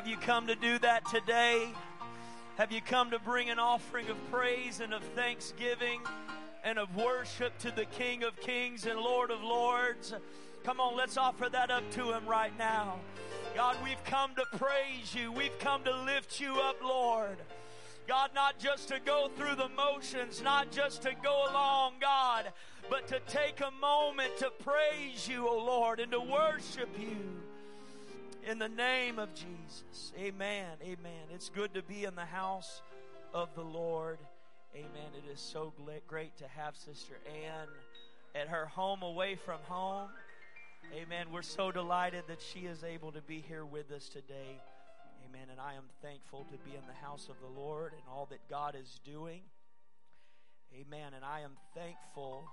[0.00, 1.68] Have you come to do that today?
[2.56, 6.00] Have you come to bring an offering of praise and of thanksgiving
[6.64, 10.14] and of worship to the King of Kings and Lord of Lords?
[10.64, 12.98] Come on, let's offer that up to Him right now.
[13.54, 15.32] God, we've come to praise you.
[15.32, 17.36] We've come to lift you up, Lord.
[18.08, 22.50] God, not just to go through the motions, not just to go along, God,
[22.88, 27.18] but to take a moment to praise you, O Lord, and to worship you
[28.48, 30.12] in the name of Jesus.
[30.18, 30.66] Amen.
[30.82, 31.28] Amen.
[31.32, 32.82] It's good to be in the house
[33.34, 34.18] of the Lord.
[34.74, 35.12] Amen.
[35.16, 35.72] It is so
[36.06, 37.68] great to have Sister Ann
[38.34, 40.08] at her home away from home.
[40.94, 41.26] Amen.
[41.32, 44.60] We're so delighted that she is able to be here with us today.
[45.28, 45.48] Amen.
[45.50, 48.40] And I am thankful to be in the house of the Lord and all that
[48.48, 49.42] God is doing.
[50.74, 51.12] Amen.
[51.14, 52.44] And I am thankful.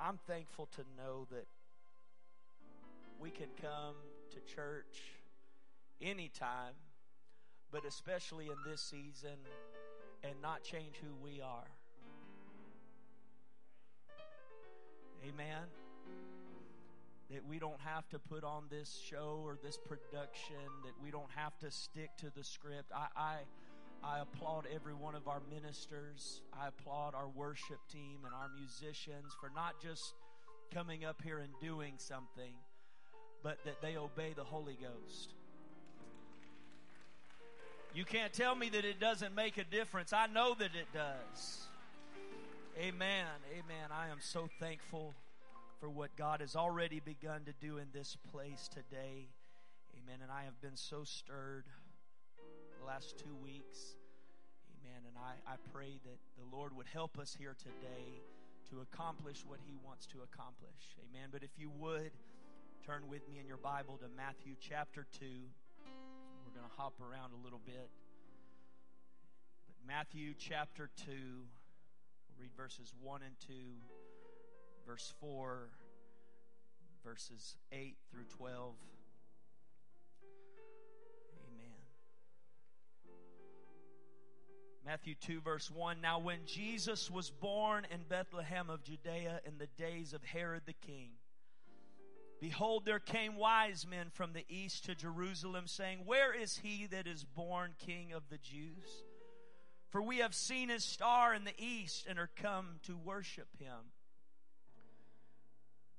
[0.00, 1.46] I'm thankful to know that
[3.20, 3.94] we can come
[4.30, 5.02] to church
[6.00, 6.74] anytime,
[7.70, 9.38] but especially in this season,
[10.22, 11.68] and not change who we are.
[15.26, 15.64] Amen.
[17.30, 21.30] That we don't have to put on this show or this production, that we don't
[21.34, 22.90] have to stick to the script.
[22.94, 23.36] I, I,
[24.02, 26.42] I applaud every one of our ministers.
[26.52, 30.14] I applaud our worship team and our musicians for not just
[30.72, 32.54] coming up here and doing something,
[33.42, 35.34] but that they obey the Holy Ghost.
[37.94, 40.12] You can't tell me that it doesn't make a difference.
[40.12, 41.66] I know that it does.
[42.78, 43.26] Amen.
[43.52, 43.90] Amen.
[43.90, 45.14] I am so thankful
[45.80, 49.28] for what God has already begun to do in this place today.
[49.96, 50.20] Amen.
[50.22, 51.64] And I have been so stirred
[52.78, 53.96] the last two weeks.
[54.78, 55.02] Amen.
[55.08, 58.22] And I, I pray that the Lord would help us here today
[58.70, 60.94] to accomplish what He wants to accomplish.
[61.10, 61.30] Amen.
[61.32, 62.12] But if you would,
[62.86, 65.26] Turn with me in your Bible to Matthew chapter 2.
[65.26, 67.90] We're going to hop around a little bit.
[69.66, 73.52] But Matthew chapter 2, we'll read verses 1 and 2,
[74.86, 75.68] verse 4,
[77.04, 78.74] verses 8 through 12.
[81.52, 81.72] Amen.
[84.86, 86.00] Matthew 2, verse 1.
[86.00, 90.72] Now, when Jesus was born in Bethlehem of Judea in the days of Herod the
[90.72, 91.10] king,
[92.40, 97.06] Behold, there came wise men from the east to Jerusalem, saying, Where is he that
[97.06, 99.04] is born King of the Jews?
[99.90, 103.92] For we have seen his star in the east and are come to worship him.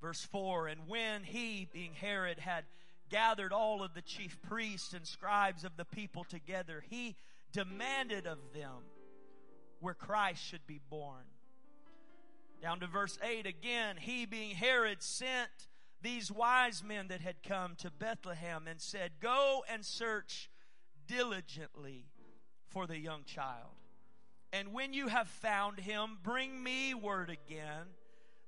[0.00, 2.64] Verse 4 And when he, being Herod, had
[3.08, 7.16] gathered all of the chief priests and scribes of the people together, he
[7.52, 8.84] demanded of them
[9.80, 11.24] where Christ should be born.
[12.60, 15.68] Down to verse 8 again, he, being Herod, sent
[16.02, 20.50] these wise men that had come to Bethlehem and said, Go and search
[21.06, 22.06] diligently
[22.68, 23.74] for the young child.
[24.52, 27.86] And when you have found him, bring me word again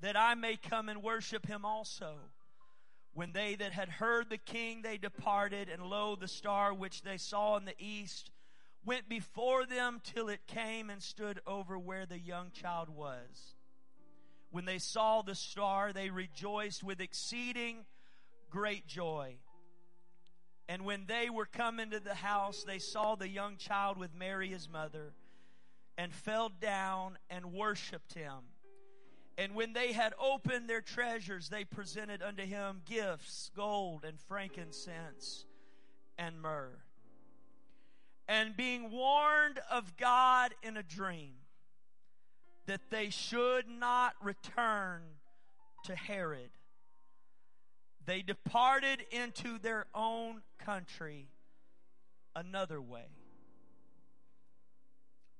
[0.00, 2.16] that I may come and worship him also.
[3.12, 7.16] When they that had heard the king, they departed, and lo, the star which they
[7.16, 8.30] saw in the east
[8.84, 13.53] went before them till it came and stood over where the young child was.
[14.54, 17.78] When they saw the star, they rejoiced with exceeding
[18.50, 19.34] great joy.
[20.68, 24.46] And when they were come into the house, they saw the young child with Mary
[24.46, 25.12] his mother,
[25.98, 28.44] and fell down and worshipped him.
[29.36, 35.46] And when they had opened their treasures, they presented unto him gifts, gold and frankincense
[36.16, 36.78] and myrrh.
[38.28, 41.32] And being warned of God in a dream,
[42.66, 45.02] that they should not return
[45.84, 46.50] to Herod.
[48.06, 51.28] They departed into their own country
[52.36, 53.06] another way.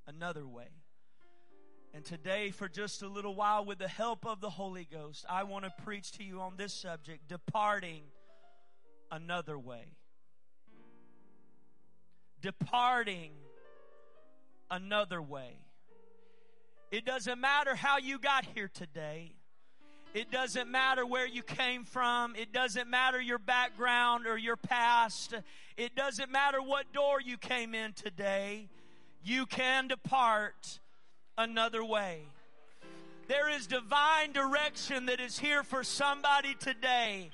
[0.07, 0.69] Another way.
[1.95, 5.45] And today, for just a little while, with the help of the Holy Ghost, I
[5.45, 8.03] want to preach to you on this subject departing
[9.13, 9.85] another way.
[12.41, 13.31] Departing
[14.71, 15.59] another way.
[16.95, 19.33] It doesn't matter how you got here today.
[20.15, 22.37] It doesn't matter where you came from.
[22.37, 25.35] It doesn't matter your background or your past.
[25.77, 28.69] It doesn't matter what door you came in today.
[29.25, 30.79] You can depart
[31.37, 32.21] another way.
[33.27, 37.33] There is divine direction that is here for somebody today.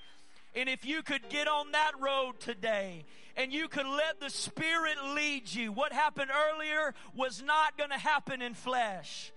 [0.57, 3.05] And if you could get on that road today
[3.37, 7.99] and you could let the Spirit lead you, what happened earlier was not going to
[7.99, 9.33] happen in flesh.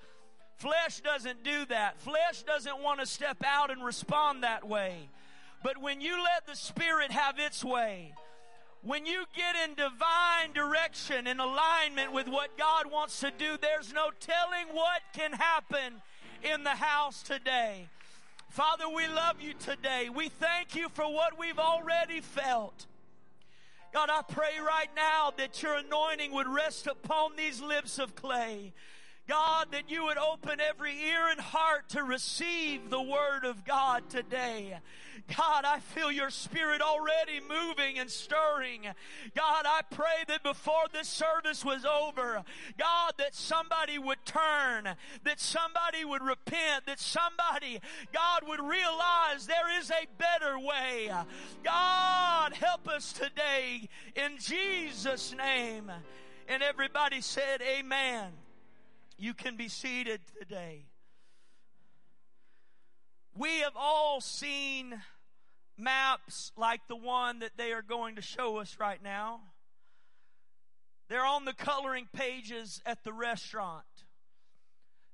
[0.57, 2.00] Flesh doesn't do that.
[2.00, 5.09] Flesh doesn't want to step out and respond that way.
[5.63, 8.13] But when you let the Spirit have its way,
[8.83, 13.94] When you get in divine direction and alignment with what God wants to do, there's
[13.94, 16.01] no telling what can happen
[16.44, 17.88] in the house today.
[18.50, 20.09] Father, we love you today.
[20.13, 22.85] We thank you for what we've already felt.
[23.94, 28.73] God, I pray right now that your anointing would rest upon these lips of clay.
[29.27, 34.09] God, that you would open every ear and heart to receive the word of God
[34.09, 34.79] today.
[35.37, 38.81] God, I feel your spirit already moving and stirring.
[39.35, 42.43] God, I pray that before this service was over,
[42.77, 44.89] God, that somebody would turn,
[45.23, 47.79] that somebody would repent, that somebody,
[48.11, 51.09] God, would realize there is a better way.
[51.63, 55.89] God, help us today in Jesus' name.
[56.49, 58.33] And everybody said, Amen.
[59.18, 60.86] You can be seated today.
[63.36, 65.01] We have all seen
[65.77, 69.42] maps like the one that they are going to show us right now.
[71.10, 73.86] They're on the coloring pages at the restaurant.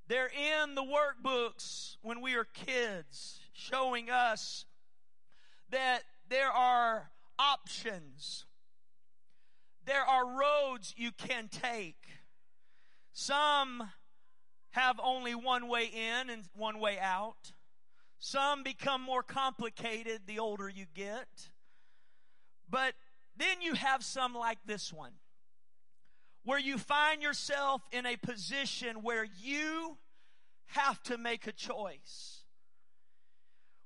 [0.08, 4.66] They're in the workbooks when we are kids, showing us
[5.70, 8.46] that there are options.
[9.86, 11.96] There are roads you can take.
[13.12, 13.90] Some
[14.72, 17.54] have only one way in and one way out.
[18.20, 21.50] Some become more complicated the older you get.
[22.70, 22.94] But
[23.36, 25.14] then you have some like this one,
[26.44, 29.98] where you find yourself in a position where you
[30.68, 32.44] have to make a choice.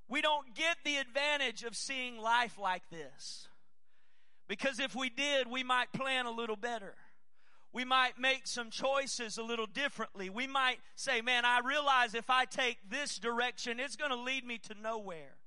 [0.09, 3.47] We don't get the advantage of seeing life like this.
[4.47, 6.95] Because if we did, we might plan a little better
[7.73, 10.29] we might make some choices a little differently.
[10.29, 14.45] We might say, man, I realize if I take this direction, it's going to lead
[14.45, 15.37] me to nowhere.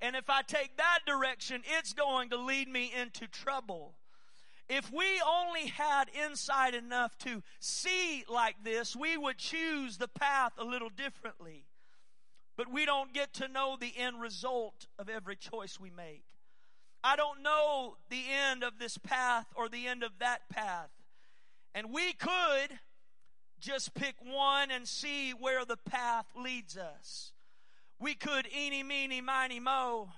[0.00, 3.94] And if I take that direction, it's going to lead me into trouble.
[4.68, 10.52] If we only had insight enough to see like this, we would choose the path
[10.58, 11.66] a little differently.
[12.56, 16.24] But we don't get to know the end result of every choice we make.
[17.04, 20.88] I don't know the end of this path or the end of that path.
[21.74, 22.78] And we could
[23.60, 27.32] just pick one and see where the path leads us.
[27.98, 30.10] We could eeny, meeny, miny, mo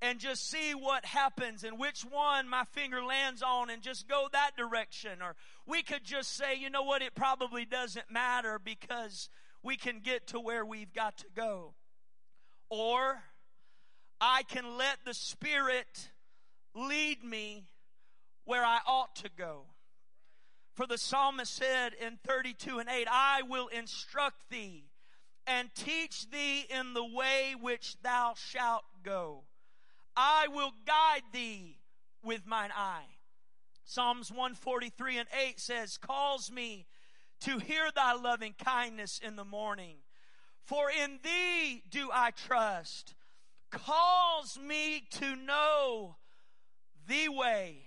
[0.00, 4.28] and just see what happens and which one my finger lands on and just go
[4.32, 5.22] that direction.
[5.22, 5.34] Or
[5.66, 9.28] we could just say, you know what, it probably doesn't matter because
[9.62, 11.74] we can get to where we've got to go.
[12.70, 13.22] Or
[14.20, 16.10] I can let the Spirit
[16.74, 17.64] lead me
[18.44, 19.64] where I ought to go.
[20.78, 24.84] For the psalmist said in 32 and 8, I will instruct thee
[25.44, 29.42] and teach thee in the way which thou shalt go.
[30.16, 31.78] I will guide thee
[32.22, 33.06] with mine eye.
[33.84, 36.86] Psalms 143 and 8 says, Calls me
[37.40, 39.96] to hear thy loving kindness in the morning.
[40.62, 43.16] For in thee do I trust.
[43.72, 46.18] Calls me to know
[47.08, 47.78] the way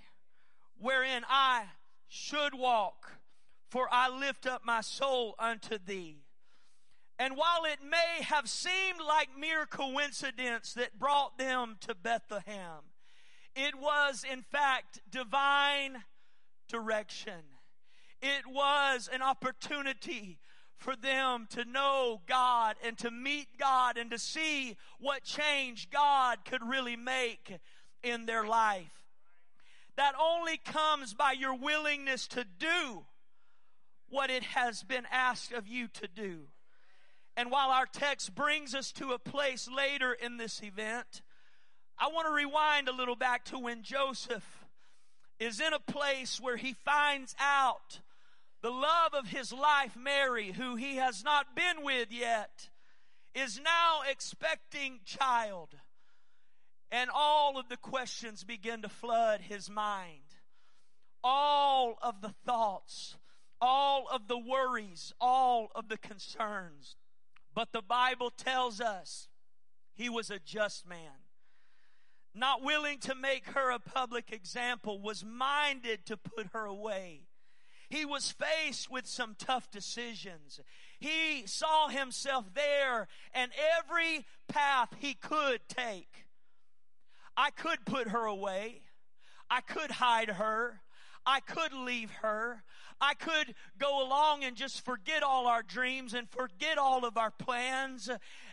[0.77, 1.67] wherein I
[2.13, 3.13] should walk,
[3.69, 6.17] for I lift up my soul unto thee.
[7.17, 12.83] And while it may have seemed like mere coincidence that brought them to Bethlehem,
[13.55, 16.03] it was in fact divine
[16.67, 17.43] direction.
[18.21, 20.37] It was an opportunity
[20.75, 26.39] for them to know God and to meet God and to see what change God
[26.43, 27.57] could really make
[28.03, 29.00] in their life
[29.97, 33.05] that only comes by your willingness to do
[34.09, 36.47] what it has been asked of you to do.
[37.37, 41.21] And while our text brings us to a place later in this event,
[41.97, 44.65] I want to rewind a little back to when Joseph
[45.39, 47.99] is in a place where he finds out
[48.61, 52.69] the love of his life, Mary, who he has not been with yet,
[53.33, 55.69] is now expecting child.
[56.91, 60.23] And all of the questions begin to flood his mind.
[61.23, 63.15] All of the thoughts,
[63.61, 66.97] all of the worries, all of the concerns.
[67.53, 69.29] But the Bible tells us
[69.93, 71.25] he was a just man.
[72.33, 77.27] Not willing to make her a public example, was minded to put her away.
[77.89, 80.61] He was faced with some tough decisions.
[80.97, 86.25] He saw himself there and every path he could take
[87.41, 88.81] I could put her away.
[89.49, 90.81] I could hide her.
[91.25, 92.63] I could leave her.
[93.01, 97.31] I could go along and just forget all our dreams and forget all of our
[97.31, 98.11] plans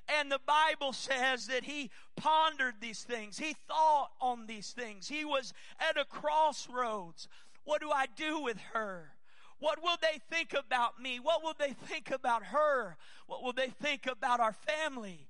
[0.09, 3.37] And the Bible says that he pondered these things.
[3.37, 5.07] He thought on these things.
[5.07, 7.28] He was at a crossroads.
[7.64, 9.11] What do I do with her?
[9.59, 11.21] What will they think about me?
[11.21, 12.97] What will they think about her?
[13.26, 15.28] What will they think about our family?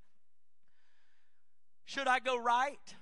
[1.87, 2.95] Should I go right?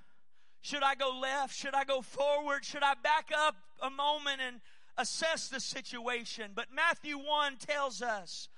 [0.67, 1.55] Should I go left?
[1.55, 2.65] Should I go forward?
[2.65, 4.59] Should I back up a moment and
[4.97, 6.51] assess the situation?
[6.53, 8.49] But Matthew 1 tells us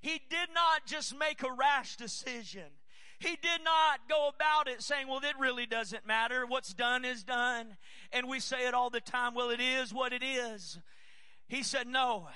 [0.00, 2.70] he did not just make a rash decision.
[3.18, 6.46] He did not go about it saying, well, it really doesn't matter.
[6.46, 7.76] What's done is done.
[8.12, 10.78] And we say it all the time, well, it is what it is.
[11.48, 12.28] He said, no,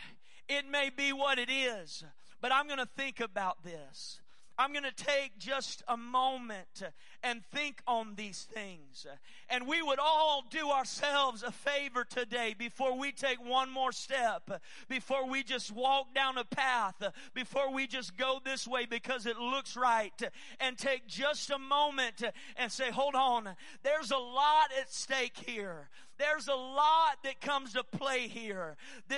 [0.49, 2.03] it may be what it is,
[2.41, 4.19] but I'm going to think about this.
[4.61, 6.83] I'm going to take just a moment
[7.23, 9.07] and think on these things.
[9.49, 14.61] And we would all do ourselves a favor today before we take one more step,
[14.87, 17.03] before we just walk down a path,
[17.33, 20.23] before we just go this way because it looks right,
[20.61, 22.23] and take just a moment
[22.59, 23.49] and say, hold on,
[23.83, 25.89] there's a lot at stake here.
[26.21, 28.77] There's a lot that comes to play here.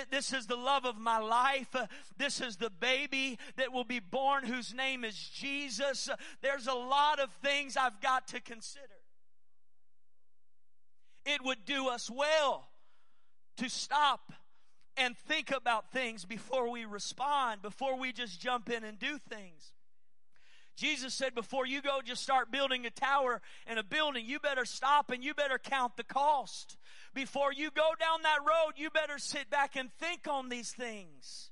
[0.09, 1.75] This is the love of my life.
[2.17, 6.09] This is the baby that will be born whose name is Jesus.
[6.41, 8.85] There's a lot of things I've got to consider.
[11.25, 12.69] It would do us well
[13.57, 14.31] to stop
[14.95, 19.73] and think about things before we respond, before we just jump in and do things.
[20.75, 24.65] Jesus said, before you go just start building a tower and a building, you better
[24.65, 26.77] stop and you better count the cost.
[27.13, 31.51] Before you go down that road, you better sit back and think on these things.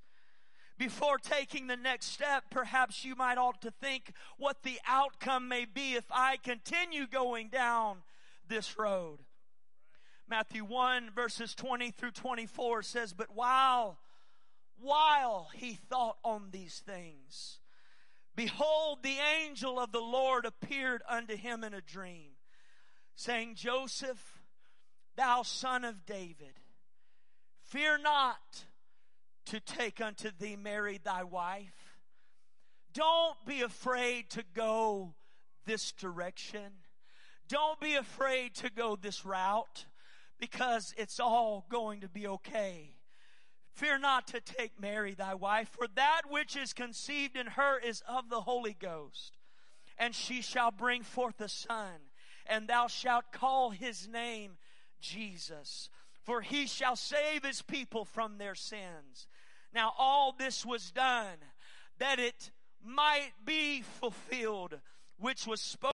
[0.78, 5.66] Before taking the next step, perhaps you might ought to think what the outcome may
[5.66, 7.98] be if I continue going down
[8.48, 9.20] this road.
[10.28, 14.00] Matthew 1 verses 20 through 24 says, But while,
[14.80, 17.60] while he thought on these things,
[18.42, 22.32] Behold, the angel of the Lord appeared unto him in a dream,
[23.16, 24.40] saying, Joseph,
[25.16, 26.60] thou son of David,
[27.62, 28.66] fear not
[29.46, 32.00] to take unto thee Mary thy wife.
[32.94, 35.14] Don't be afraid to go
[35.68, 36.72] this direction.
[37.48, 39.86] Don't be afraid to go this route
[40.40, 42.96] because it's all going to be okay.
[43.74, 48.04] Fear not to take Mary thy wife, for that which is conceived in her is
[48.08, 49.38] of the Holy Ghost.
[49.98, 52.10] And she shall bring forth a son,
[52.46, 54.58] and thou shalt call his name
[55.00, 55.90] Jesus,
[56.22, 59.28] for he shall save his people from their sins.
[59.74, 61.38] Now all this was done
[61.98, 62.52] that it
[62.84, 64.80] might be fulfilled,
[65.18, 65.82] which was spoken